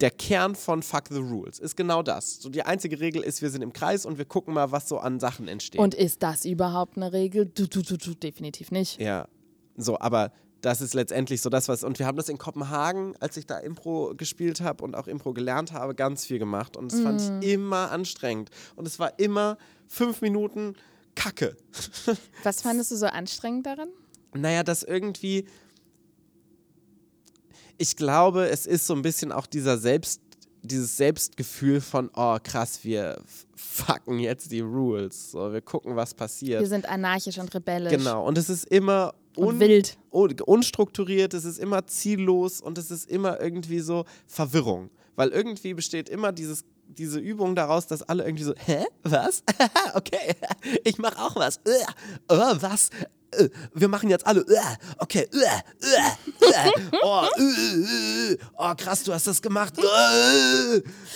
[0.00, 2.40] der Kern von Fuck the Rules ist genau das.
[2.40, 4.98] So die einzige Regel ist, wir sind im Kreis und wir gucken mal, was so
[4.98, 5.78] an Sachen entsteht.
[5.78, 7.44] Und ist das überhaupt eine Regel?
[7.46, 8.98] Du, du, du, du, definitiv nicht.
[8.98, 9.28] ja,
[9.76, 11.84] so, aber das ist letztendlich so das, was.
[11.84, 15.34] Und wir haben das in Kopenhagen, als ich da Impro gespielt habe und auch Impro
[15.34, 16.78] gelernt habe, ganz viel gemacht.
[16.78, 18.50] Und das fand ich immer anstrengend.
[18.74, 20.74] Und es war immer fünf Minuten
[21.14, 21.56] Kacke.
[22.42, 23.88] Was fandest du so anstrengend daran?
[24.34, 25.46] Naja, das irgendwie.
[27.78, 30.20] Ich glaube, es ist so ein bisschen auch dieser Selbst,
[30.62, 33.20] dieses Selbstgefühl von, oh krass, wir
[33.54, 35.32] fucken jetzt die Rules.
[35.32, 36.60] So, wir gucken, was passiert.
[36.60, 37.92] Wir sind anarchisch und rebellisch.
[37.92, 38.26] Genau.
[38.26, 39.98] Und es ist immer Und wild.
[40.12, 44.90] un unstrukturiert, es ist immer ziellos und es ist immer irgendwie so Verwirrung.
[45.16, 46.64] Weil irgendwie besteht immer dieses,
[46.98, 48.84] diese Übung daraus, dass alle irgendwie so, hä?
[49.02, 49.42] Was?
[49.94, 50.34] okay,
[50.84, 51.60] ich mach auch was.
[52.28, 52.90] Oh, was?
[53.32, 54.40] Äh, Wir machen jetzt alle.
[54.40, 55.28] Äh, Okay.
[57.02, 57.26] Oh,
[58.56, 59.74] oh, krass, du hast das gemacht.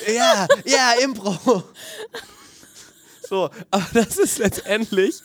[0.06, 1.64] Ja, ja, Impro.
[3.28, 5.22] So, aber das ist letztendlich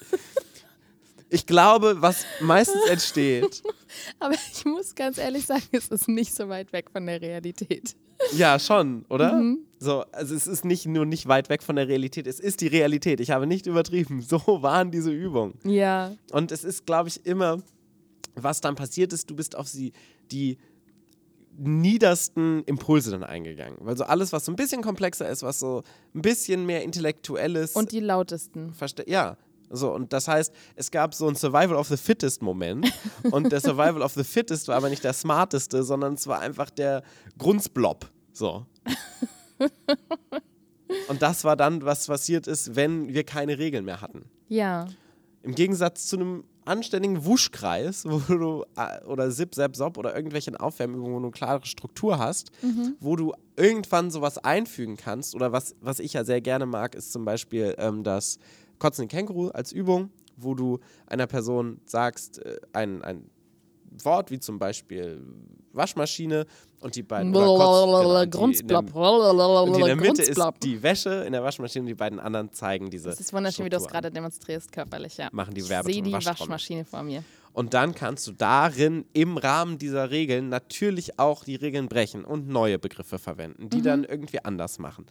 [1.34, 3.64] ich glaube, was meistens entsteht,
[4.20, 7.96] Aber ich muss ganz ehrlich sagen, es ist nicht so weit weg von der Realität.
[8.36, 9.34] ja schon, oder?
[9.34, 9.60] Mhm.
[9.80, 12.68] So, also es ist nicht nur nicht weit weg von der Realität, es ist die
[12.68, 13.20] Realität.
[13.20, 14.22] Ich habe nicht übertrieben.
[14.22, 15.56] So waren diese Übungen.
[15.66, 16.14] Ja.
[16.32, 17.62] Und es ist, glaube ich, immer,
[18.36, 19.92] was dann passiert ist, du bist auf sie,
[20.32, 20.58] die
[21.58, 23.78] niedersten Impulse dann eingegangen.
[23.82, 25.84] Weil so alles, was so ein bisschen komplexer ist, was so
[26.16, 28.74] ein bisschen mehr intellektuelles Und die lautesten.
[28.74, 29.38] Verste ja.
[29.74, 32.92] So, und das heißt, es gab so einen Survival of the Fittest Moment.
[33.32, 36.70] und der Survival of the Fittest war aber nicht der smarteste, sondern es war einfach
[36.70, 37.04] der
[37.40, 38.08] Grunzblob.
[38.32, 38.68] So.
[41.10, 44.26] und das war dann, was passiert ist, wenn wir keine Regeln mehr hatten.
[44.48, 44.88] Ja.
[45.42, 50.56] Im Gegensatz zu einem anständigen Wuschkreis, wo du, äh, oder Zip, Zap, Sop oder irgendwelchen
[50.56, 52.52] Aufwärmübungen, wo du eine klare Struktur hast,
[53.00, 55.36] wo du irgendwann sowas einfügen kannst.
[55.36, 58.38] Oder was, was ich ja sehr gerne mag, ist zum Beispiel ähm, das
[58.84, 63.30] Kotzen in Känguru als Übung, wo du einer Person sagst, äh, ein, ein
[64.04, 65.22] Wort wie zum Beispiel
[65.72, 66.46] Waschmaschine
[66.82, 67.34] und die beiden.
[67.34, 68.80] oder Kotz- genau, und die in der-
[69.64, 72.90] Und in der Mitte ist die Wäsche in der Waschmaschine und die beiden anderen zeigen
[72.90, 73.10] diese.
[73.10, 75.30] Das ist wunderschön, wie du es Struktur gerade demonstrierst, körperlich, ja.
[75.32, 76.26] Machen die ich Werbe sehe zum die.
[76.26, 77.24] Waschmaschine vor mir.
[77.54, 82.50] Und dann kannst du darin im Rahmen dieser Regeln natürlich auch die Regeln brechen und
[82.50, 85.06] neue Begriffe verwenden, die dann irgendwie anders machen.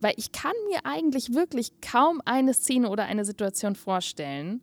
[0.00, 4.60] Weil ich kann mir eigentlich wirklich kaum eine Szene oder eine Situation vorstellen,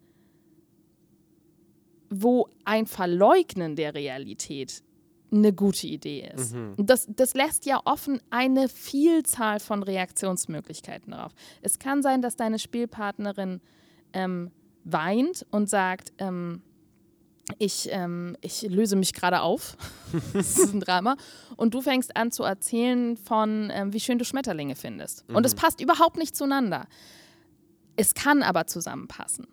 [2.10, 4.84] wo ein Verleugnen der Realität
[5.32, 6.54] eine gute Idee ist.
[6.54, 11.34] Und das, das lässt ja offen eine Vielzahl von Reaktionsmöglichkeiten drauf.
[11.62, 13.62] Es kann sein, dass deine Spielpartnerin
[14.14, 14.52] ähm,
[14.84, 16.62] weint und sagt, ähm,
[17.60, 19.78] ich, ähm, ich löse mich gerade auf.
[20.34, 21.18] das ist ein Drama.
[21.56, 25.28] Und du fängst an zu erzählen von, ähm, wie schön du Schmetterlinge findest.
[25.30, 26.88] Und es passt überhaupt nicht zueinander.
[27.96, 29.48] Es kann aber zusammenpassen.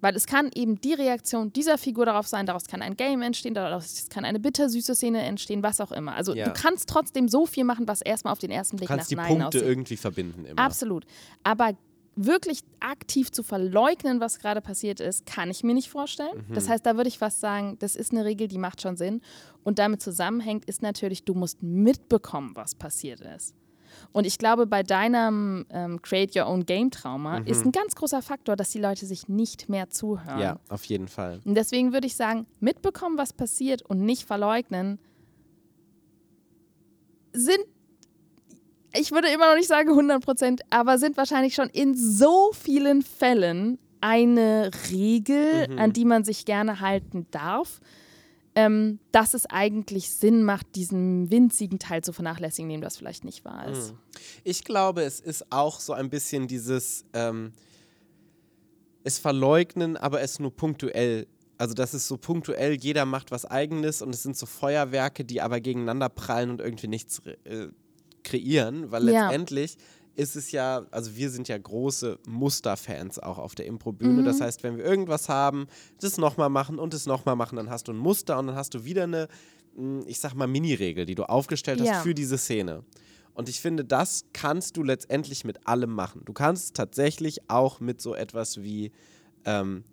[0.00, 3.54] Weil es kann eben die Reaktion dieser Figur darauf sein, daraus kann ein Game entstehen,
[3.54, 6.14] daraus kann eine bittersüße Szene entstehen, was auch immer.
[6.14, 6.44] Also Ja.
[6.46, 9.16] du kannst trotzdem so viel machen, was erstmal auf den ersten Du Blick kannst die
[9.16, 9.68] nach Nein Punkte aussieht.
[9.68, 10.60] irgendwie verbinden immer.
[10.62, 11.04] Absolut.
[11.42, 11.72] Aber
[12.20, 16.44] wirklich aktiv zu verleugnen, was gerade passiert ist, kann ich mir nicht vorstellen.
[16.48, 16.54] Mhm.
[16.54, 19.20] Das heißt, da würde ich fast sagen, das ist eine Regel, die macht schon Sinn.
[19.64, 23.54] Und damit zusammenhängt ist natürlich, du musst mitbekommen, was passiert ist.
[24.12, 28.22] Und ich glaube, bei deinem ähm, Create Your Own Game Trauma ist ein ganz großer
[28.22, 30.36] Faktor, dass die Leute sich nicht mehr zuhören.
[30.36, 30.42] Mhm.
[30.42, 31.40] Ja, auf jeden Fall.
[31.44, 34.98] Und deswegen würde ich sagen, mitbekommen, was passiert und nicht verleugnen,
[37.32, 37.60] sind,
[38.94, 43.02] ich würde immer noch nicht sagen 100 Prozent, aber sind wahrscheinlich schon in so vielen
[43.02, 45.78] Fällen eine Regel, Mhm.
[45.78, 47.80] an die man sich gerne halten darf,
[48.58, 53.44] ähm, dass es eigentlich Sinn macht, diesen winzigen Teil zu vernachlässigen, dem das vielleicht nicht
[53.44, 53.94] wahr ist.
[54.42, 57.52] Ich glaube, es ist auch so ein bisschen dieses ähm,
[59.04, 61.28] es verleugnen, aber es nur punktuell.
[61.56, 65.40] Also das ist so punktuell, jeder macht was eigenes und es sind so Feuerwerke, die
[65.40, 67.68] aber gegeneinander prallen und irgendwie nichts äh,
[68.24, 69.28] kreieren, weil Ja.
[69.28, 69.76] letztendlich
[70.18, 74.24] ist es ja, also wir sind ja große Musterfans auch auf der Improbühne.
[74.24, 75.68] Das heißt, wenn wir irgendwas haben,
[76.00, 78.74] das nochmal machen und das nochmal machen, dann hast du ein Muster und dann hast
[78.74, 79.28] du wieder eine,
[79.76, 82.00] mh, ich sag mal, Mini-Regel, die du aufgestellt hast Ja.
[82.02, 82.82] für diese Szene.
[83.32, 86.22] Und ich finde, das kannst du letztendlich mit allem machen.
[86.24, 88.90] Du kannst tatsächlich auch mit so etwas wie,
[89.44, 89.84] ähm,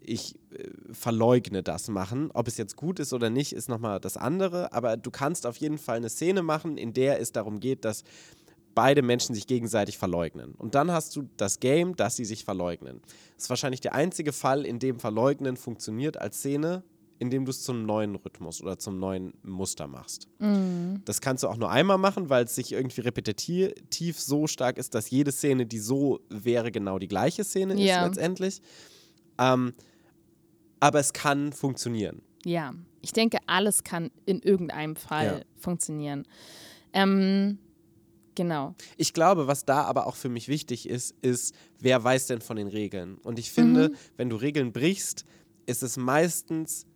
[0.00, 2.30] ich äh, verleugne das machen.
[2.32, 4.72] Ob es jetzt gut ist oder nicht, ist nochmal das andere.
[4.72, 8.04] Aber du kannst auf jeden Fall eine Szene machen, in der es darum geht, dass
[8.76, 10.54] beide Menschen sich gegenseitig verleugnen.
[10.54, 13.00] Und dann hast du das Game, dass sie sich verleugnen.
[13.34, 16.84] Das ist wahrscheinlich der einzige Fall, in dem Verleugnen funktioniert als Szene,
[17.18, 20.28] in dem du es zum neuen Rhythmus oder zum neuen Muster machst.
[21.06, 24.94] Das kannst du auch nur einmal machen, weil es sich irgendwie repetitiv so stark ist,
[24.94, 28.02] dass jede Szene, die so wäre, genau die gleiche Szene Ja.
[28.02, 28.60] ist letztendlich.
[29.38, 29.72] Ähm,
[30.80, 32.20] aber es kann funktionieren.
[32.44, 35.40] Ja, ich denke, alles kann in irgendeinem Fall Ja.
[35.58, 36.26] funktionieren.
[36.92, 37.58] Ähm,
[38.36, 38.76] genau.
[38.96, 42.56] Ich glaube, was da aber auch für mich wichtig ist, ist, wer weiß denn von
[42.56, 43.18] den Regeln?
[43.18, 45.24] Und ich finde, wenn du Regeln brichst,
[45.66, 46.86] ist es meistens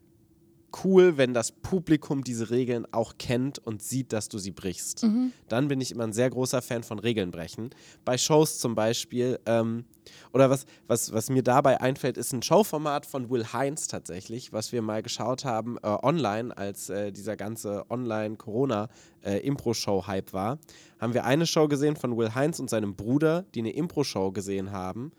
[0.85, 5.04] cool, wenn das Publikum diese Regeln auch kennt und sieht, dass du sie brichst.
[5.48, 7.70] Dann bin ich immer ein sehr großer Fan von Regeln brechen.
[8.04, 9.85] Bei Shows zum Beispiel, ähm,
[10.33, 14.70] oder was, was, was mir dabei einfällt, ist ein Showformat von Will Heinz tatsächlich, was
[14.72, 20.59] wir mal geschaut haben äh, online, als äh, dieser ganze Online-Corona-Impro-Show-Hype war.
[20.98, 24.72] Haben wir eine Show gesehen von Will Heinz und seinem Bruder, die eine Impro-Show gesehen
[24.72, 25.12] haben.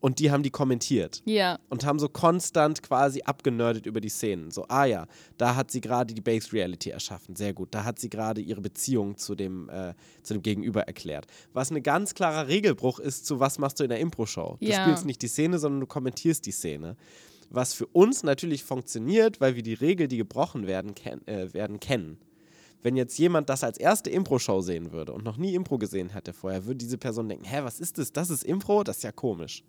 [0.00, 4.50] Und die haben die kommentiert Ja, und haben so konstant quasi abgenördet über die Szenen.
[4.52, 5.06] So, ah ja,
[5.38, 7.34] da hat sie gerade die Based Reality erschaffen.
[7.34, 7.74] Sehr gut.
[7.74, 11.26] Da hat sie gerade ihre Beziehung zu dem, äh, zu dem Gegenüber erklärt.
[11.52, 14.56] Was ein ganz klarer Regelbruch ist zu was machst du in der Impro-Show.
[14.60, 14.82] Du Ja.
[14.82, 16.96] spielst nicht die Szene, sondern du kommentierst die Szene.
[17.50, 21.80] Was für uns natürlich funktioniert, weil wir die Regeln, die gebrochen werden, ken äh, werden
[21.80, 22.18] kennen.
[22.82, 26.32] Wenn jetzt jemand das als erste Impro-Show sehen würde und noch nie Impro gesehen hätte
[26.32, 28.12] vorher, würde diese Person denken, hä, was ist das?
[28.12, 28.84] Das ist Impro?
[28.84, 29.64] Das ist ja komisch.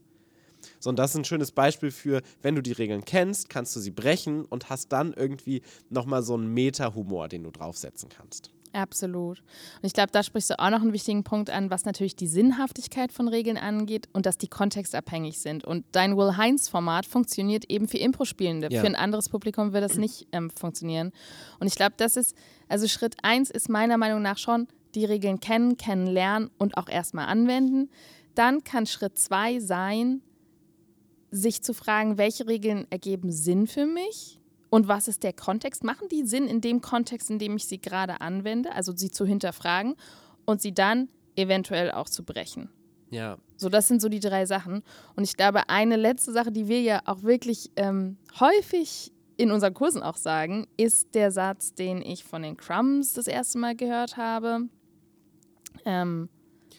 [0.80, 3.80] So, und das ist ein schönes Beispiel für, wenn du die Regeln kennst, kannst du
[3.80, 8.52] sie brechen und hast dann irgendwie nochmal so einen Meta-Humor, den du draufsetzen kannst.
[8.74, 9.40] absolut.
[9.82, 12.28] Und ich glaube, da sprichst du auch noch einen wichtigen Punkt an, was natürlich die
[12.28, 15.66] Sinnhaftigkeit von Regeln angeht und dass die kontextabhängig sind.
[15.66, 18.68] Und dein Will Heinz-Format funktioniert eben für Impro-Spielende.
[18.72, 18.82] Ja.
[18.82, 21.12] Für ein anderes Publikum wird das nicht ähm, funktionieren.
[21.60, 22.36] Und ich glaube, das ist,
[22.68, 27.28] also Schritt eins ist meiner Meinung nach schon, die Regeln kennen, kennenlernen und auch erstmal
[27.28, 27.90] anwenden.
[28.36, 30.22] Dann kann Schritt zwei sein,
[31.32, 34.40] sich zu fragen, welche Regeln ergeben Sinn für mich
[34.70, 35.84] und was ist der Kontext?
[35.84, 38.72] Machen die Sinn in dem Kontext, in dem ich sie gerade anwende?
[38.74, 39.96] Also sie zu hinterfragen
[40.46, 42.70] und sie dann eventuell auch zu brechen.
[43.10, 43.38] Ja.
[43.58, 44.84] So, das sind so die drei Sachen.
[45.16, 49.74] Und ich glaube, eine letzte Sache, die wir ja auch wirklich ähm, häufig in unseren
[49.74, 54.18] Kursen auch sagen, ist der Satz, den ich von den Crumbs das erste Mal gehört
[54.18, 54.68] habe,
[55.86, 56.30] ähm,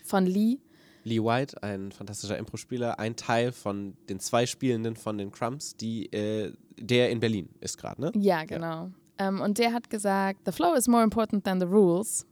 [0.04, 0.58] von Lee.
[1.04, 6.12] Lee White, ein fantastischer Impro-Spieler, ein Teil von den zwei Spielenden von den Crumbs, die,
[6.12, 8.12] äh, der in Berlin ist gerade, ne?
[8.16, 8.90] Ja, genau.
[9.18, 12.26] Ähm, und der hat gesagt, the flow is more important than the rules.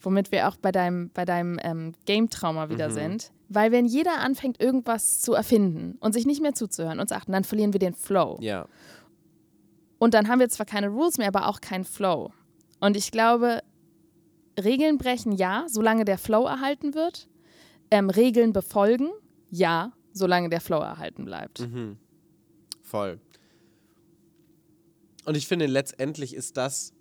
[0.00, 3.32] Womit wir auch bei deinem, bei deinem ähm, Game-Trauma wieder sind.
[3.48, 7.32] Weil wenn jeder anfängt, irgendwas zu erfinden und sich nicht mehr zuzuhören und zu achten,
[7.32, 8.38] dann verlieren wir den Flow.
[8.40, 8.66] Ja.
[9.98, 12.32] Und dann haben wir zwar keine Rules mehr, aber auch keinen Flow.
[12.80, 13.62] Und ich glaube,
[14.62, 17.28] Regeln brechen, ja, solange der Flow erhalten wird.
[17.90, 19.10] Ähm, Regeln befolgen,
[19.50, 21.60] ja, solange der Flow erhalten bleibt.
[21.60, 21.98] Mhm.
[22.82, 23.20] Voll.
[25.24, 26.92] Und ich finde, letztendlich ist das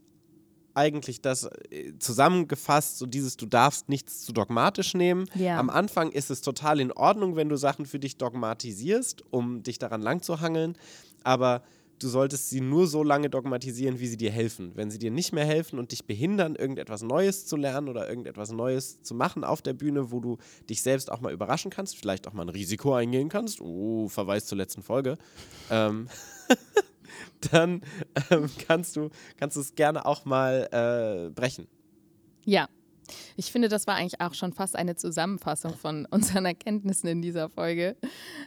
[0.74, 5.30] eigentlich das äh, zusammengefasst, so dieses, du darfst nichts zu dogmatisch nehmen.
[5.34, 5.58] Ja.
[5.58, 9.80] Am Anfang ist es total in Ordnung, wenn du Sachen für dich dogmatisierst, um dich
[9.80, 10.78] daran lang zu hangeln.
[11.24, 11.64] Aber
[12.00, 14.72] du solltest sie nur so lange dogmatisieren, wie sie dir helfen.
[14.76, 18.52] Wenn sie dir nicht mehr helfen und dich behindern, irgendetwas Neues zu lernen oder irgendetwas
[18.52, 20.38] Neues zu machen auf der Bühne, wo du
[20.70, 24.46] dich selbst auch mal überraschen kannst, vielleicht auch mal ein Risiko eingehen kannst, oh, Verweis
[24.46, 25.18] zur letzten Folge,
[25.70, 26.08] ähm,
[27.52, 27.82] dann
[28.30, 31.68] ähm, kannst du kannst es gerne auch mal äh, brechen.
[32.46, 32.68] Ja.
[33.36, 37.50] Ich finde, das war eigentlich auch schon fast eine Zusammenfassung von unseren Erkenntnissen in dieser
[37.50, 37.96] Folge.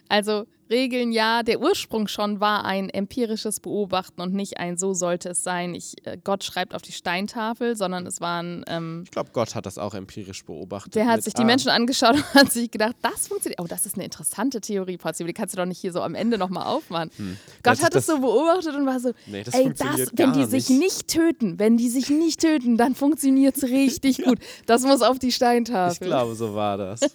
[0.09, 5.29] Also Regeln ja, der Ursprung schon war ein empirisches Beobachten und nicht ein so sollte
[5.29, 5.73] es sein.
[5.73, 8.63] Ich, äh, Gott schreibt auf die Steintafel, sondern es waren.
[8.67, 10.95] Ähm, Ich glaube, Gott hat das auch empirisch beobachtet.
[10.95, 11.45] der hat sich die A.
[11.45, 13.59] Menschen angeschaut und hat sich gedacht, das funktioniert.
[13.61, 16.13] Oh, das ist eine interessante Theorie, Potzi, die kannst du doch nicht hier so am
[16.15, 17.09] Ende nochmal aufmachen.
[17.17, 20.45] Der Gott hat es so beobachtet und war so, Nee, das ey, das, wenn die
[20.45, 20.79] sich nicht.
[20.79, 24.39] nicht töten, wenn die sich nicht töten, dann funktioniert es richtig gut.
[24.65, 25.93] Das muss auf die Steintafel.
[25.93, 26.99] Ich glaube, so war das.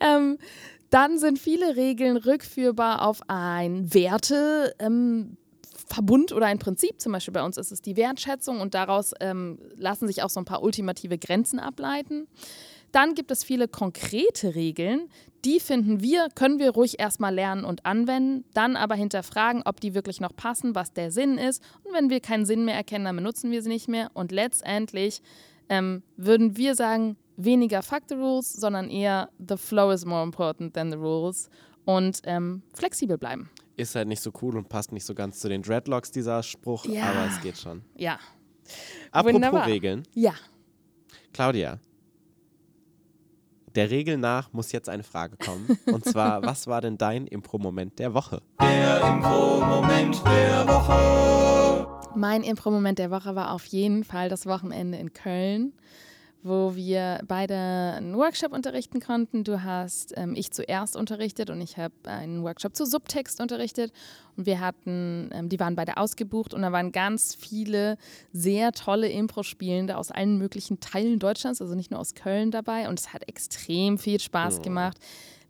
[0.00, 0.38] Ähm,
[0.90, 4.74] dann sind viele Regeln rückführbar auf ein Werte.
[4.78, 5.36] Ähm,
[5.88, 9.58] Verbund oder ein Prinzip, zum Beispiel bei uns ist es die Wertschätzung und daraus ähm,
[9.76, 12.26] lassen sich auch so ein paar ultimative Grenzen ableiten.
[12.92, 15.08] Dann gibt es viele konkrete Regeln,
[15.44, 19.94] die finden wir, können wir ruhig erstmal lernen und anwenden, dann aber hinterfragen, ob die
[19.94, 21.62] wirklich noch passen, was der Sinn ist.
[21.84, 24.10] Und wenn wir keinen Sinn mehr erkennen, dann benutzen wir sie nicht mehr.
[24.14, 25.22] Und letztendlich
[25.68, 30.74] ähm, würden wir sagen, weniger Fuck the Rules, sondern eher The flow is more important
[30.74, 31.48] than the rules
[31.86, 33.48] und ähm, flexibel bleiben.
[33.76, 36.84] Ist halt nicht so cool und passt nicht so ganz zu den Dreadlocks, dieser Spruch,
[36.84, 37.04] Ja.
[37.04, 37.82] aber es geht schon.
[37.96, 38.18] Ja.
[39.12, 39.66] Apropos Wunderbar.
[39.66, 40.02] Regeln.
[40.14, 40.34] Ja.
[41.32, 41.78] Claudia,
[43.74, 45.78] der Regel nach muss jetzt eine Frage kommen.
[45.86, 48.42] Und zwar, was war denn dein Impro-Moment der Woche?
[52.16, 55.72] Mein Impro-Moment der Woche war auf jeden Fall das Wochenende in Köln,
[56.48, 59.44] wo wir beide einen Workshop unterrichten konnten.
[59.44, 63.92] Du hast ähm, ich zuerst unterrichtet und ich habe einen Workshop zu Subtext unterrichtet.
[64.36, 67.96] Und wir hatten, ähm, die waren beide ausgebucht und da waren ganz viele
[68.32, 72.88] sehr tolle Impro-Spielende aus allen möglichen Teilen Deutschlands, also nicht nur aus Köln dabei.
[72.88, 74.98] Und es hat extrem viel Spaß gemacht.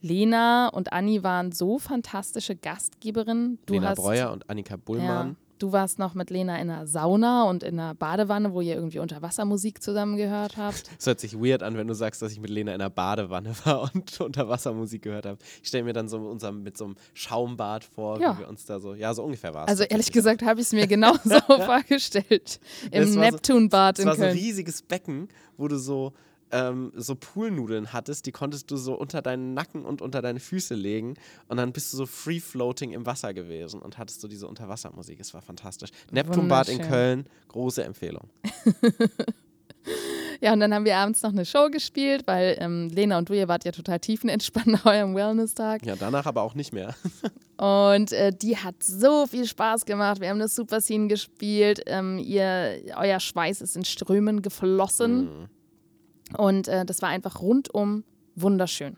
[0.00, 3.58] Lena und Anni waren so fantastische Gastgeberinnen.
[3.66, 5.36] Du Lena Breuer und Annika ja, Bullmann.
[5.58, 8.98] Du warst noch mit Lena in einer Sauna und in einer Badewanne, wo ihr irgendwie
[8.98, 10.84] Unterwassermusik zusammen gehört habt.
[10.98, 13.52] Es hört sich weird an, wenn du sagst, dass ich mit Lena in einer Badewanne
[13.64, 15.38] war und Unterwassermusik gehört habe.
[15.62, 18.34] Ich stelle mir dann so unser, mit so einem Schaumbad vor, Ja.
[18.36, 19.68] wie wir uns da so, ja, so ungefähr war es.
[19.70, 22.60] Also ehrlich gesagt habe ich es mir genau so vorgestellt.
[22.90, 24.38] Im war so- Neptunbad Es in war so ein Köln.
[24.38, 26.12] riesiges Becken, wo du so,
[26.52, 30.74] ähm, so Poolnudeln hattest, die konntest du so unter deinen Nacken und unter deine Füße
[30.74, 31.14] legen
[31.48, 35.20] und dann bist du so free-floating im Wasser gewesen und hattest so diese Unterwassermusik.
[35.20, 35.90] Es war fantastisch.
[36.10, 36.78] Neptunbad in.
[36.78, 38.30] Köln, große Empfehlung.
[40.40, 43.34] Ja, und dann haben wir abends noch eine Show gespielt, weil ähm, Lena und du,
[43.34, 45.84] ihr wart ja total tiefenentspannt nach eurem Wellness-Tag.
[45.84, 46.94] Ja, danach aber auch nicht mehr.
[47.58, 50.20] Und äh, die hat so viel Spaß gemacht.
[50.20, 51.82] Wir haben das Super Scene gespielt.
[51.86, 55.24] Ähm, ihr, euer Schweiß ist in Strömen geflossen.
[55.24, 55.48] Mhm.
[56.36, 58.96] Und äh, das war einfach rundum wunderschön.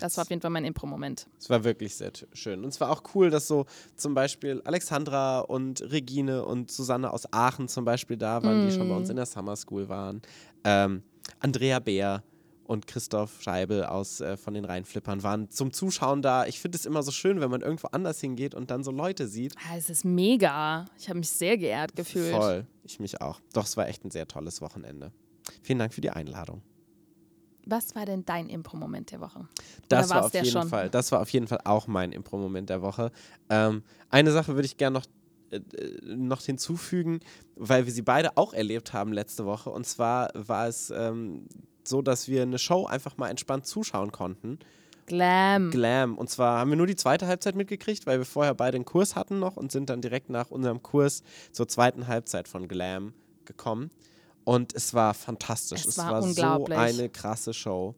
[0.00, 1.26] Das war auf jeden Fall mein Impro-Moment.
[1.38, 2.64] Es war wirklich sehr schön.
[2.64, 7.30] Und es war auch cool, dass so zum Beispiel Alexandra und Regine und Susanne aus
[7.32, 10.22] Aachen zum Beispiel da waren, die schon bei uns in der Summer School waren.
[10.64, 11.02] Ähm,
[11.40, 12.22] Andrea Bär
[12.64, 16.46] und Christoph Scheibel aus, äh, von den Rheinflippern waren zum Zuschauen da.
[16.46, 19.28] Ich finde es immer so schön, wenn man irgendwo anders hingeht und dann so Leute
[19.28, 19.54] sieht.
[19.70, 20.86] Ah, es ist mega.
[20.98, 22.34] Ich habe mich sehr geehrt gefühlt.
[22.34, 22.66] Voll.
[22.84, 23.40] Ich mich auch.
[23.52, 25.12] Doch, es war echt ein sehr tolles Wochenende.
[25.62, 26.62] Vielen Dank für die Einladung.
[27.64, 29.46] Was war denn dein Impro-Moment der Woche?
[29.88, 30.68] Das war auf jeden schon?
[30.68, 30.90] Fall.
[30.90, 33.12] Das war auf jeden Fall auch mein Impro-Moment der Woche.
[33.48, 35.06] Ähm, eine Sache würde ich gerne noch,
[35.50, 37.20] äh, äh, noch hinzufügen,
[37.56, 39.70] weil wir sie beide auch erlebt haben letzte Woche.
[39.70, 41.46] Und zwar war es ähm,
[41.84, 44.58] so, dass wir eine Show einfach mal entspannt zuschauen konnten.
[45.06, 45.70] Glam.
[45.70, 46.18] Glam.
[46.18, 49.14] Und zwar haben wir nur die zweite Halbzeit mitgekriegt, weil wir vorher beide einen Kurs
[49.14, 51.22] hatten noch und sind dann direkt nach unserem Kurs
[51.52, 53.12] zur zweiten Halbzeit von Glam
[53.44, 53.90] gekommen.
[54.44, 55.82] Und es war fantastisch.
[55.82, 57.94] Es Es, war war, so eine krasse Show.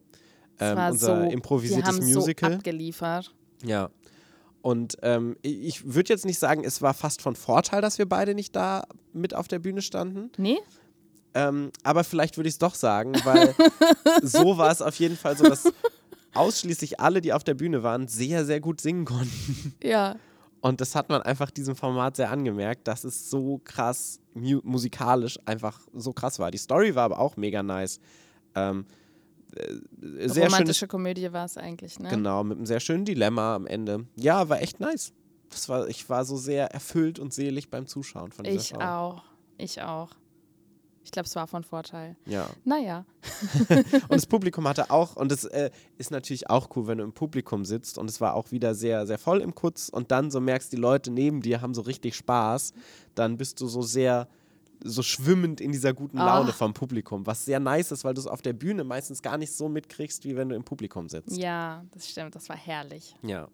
[0.59, 2.51] Ähm, unser so, improvisiertes haben Musical.
[2.51, 3.33] so abgeliefert.
[3.63, 3.89] Ja.
[4.61, 8.07] Und ähm, ich- ich würde jetzt nicht sagen, es war fast von Vorteil, dass wir
[8.07, 10.31] beide nicht da mit auf der Bühne standen.
[10.37, 10.57] Nee?
[11.33, 13.53] Ähm, aber vielleicht würde ich es doch sagen, weil
[14.23, 15.63] so war es auf jeden Fall so, dass
[16.33, 19.73] ausschließlich alle, die auf der Bühne waren, sehr, sehr gut singen konnten.
[19.83, 20.15] Ja.
[20.65, 25.37] Und das hat man einfach diesem Format sehr angemerkt, dass es so krass mu musikalisch
[25.45, 26.49] einfach so krass war.
[26.49, 27.99] Die Story war aber auch mega nice.
[28.55, 28.87] Ähm,
[29.55, 29.61] äh,
[30.27, 32.09] sehr schönes Romantische Komödie war es eigentlich, ne?
[32.09, 34.07] Genau, mit einem sehr schönen Dilemma am Ende.
[34.15, 35.13] Ja, war echt nice.
[35.51, 38.79] Das war, ich war so sehr erfüllt und selig beim Zuschauen von dieser Ich Show.
[38.79, 39.21] auch.
[39.59, 40.09] ich auch.
[41.05, 42.17] Ich glaube, es war von Vorteil.
[42.25, 42.49] Ja.
[42.63, 43.05] Naja.
[43.69, 47.13] und das Publikum hatte auch, und das äh, ist natürlich auch cool, wenn du im
[47.13, 50.41] Publikum sitzt und es war auch wieder sehr, sehr voll im Kutz und dann so
[50.41, 52.73] merkst, die Leute neben dir haben so richtig Spaß,
[53.13, 54.27] dann bist du so sehr
[54.83, 56.55] so schwimmend in dieser guten Laune Ach.
[56.55, 59.53] vom Publikum, was sehr nice ist, weil du es auf der Bühne meistens gar nicht
[59.53, 61.37] so mitkriegst, wie wenn du im Publikum sitzt.
[61.37, 62.35] Ja, das stimmt.
[62.35, 63.15] Das war herrlich.
[63.21, 63.47] Ja.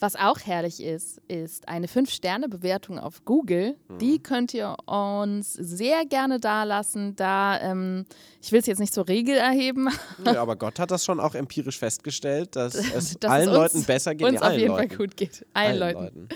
[0.00, 3.74] Was auch herrlich ist, ist eine 5-Sterne-Bewertung auf Google.
[3.88, 3.98] Mhm.
[3.98, 7.16] Die könnt ihr uns sehr gerne dalassen.
[7.16, 8.04] Da, ähm,
[8.40, 9.88] ich will es jetzt nicht zur Regel erheben,
[10.24, 13.56] ja, aber Gott hat das schon auch empirisch festgestellt, dass es dass allen es uns,
[13.56, 14.26] Leuten besser geht.
[14.28, 14.88] uns auf allen jeden Leuten.
[14.88, 15.46] Fall gut geht.
[15.52, 16.00] Allen, Leuten.
[16.00, 16.28] Leuten.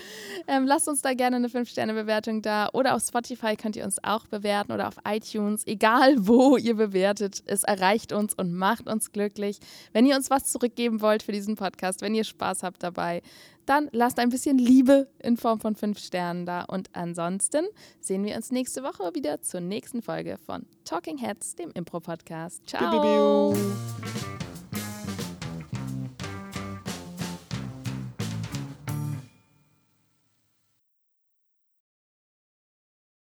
[0.47, 2.68] Ähm, lasst uns da gerne eine 5-Sterne-Bewertung da.
[2.72, 5.66] Oder auf Spotify könnt ihr uns auch bewerten oder auf iTunes.
[5.66, 9.59] Egal wo ihr bewertet, es erreicht uns und macht uns glücklich.
[9.93, 13.22] Wenn ihr uns was zurückgeben wollt für diesen Podcast, wenn ihr Spaß habt dabei,
[13.66, 16.62] dann lasst ein bisschen Liebe in Form von 5 Sternen da.
[16.62, 17.66] Und ansonsten
[18.01, 22.62] sehen wir uns nächste Woche wieder zur nächsten Folge von Talking Heads, dem Impro-Podcast.
[22.66, 22.90] Ciao.
[22.90, 24.51] Biu, biu, biu.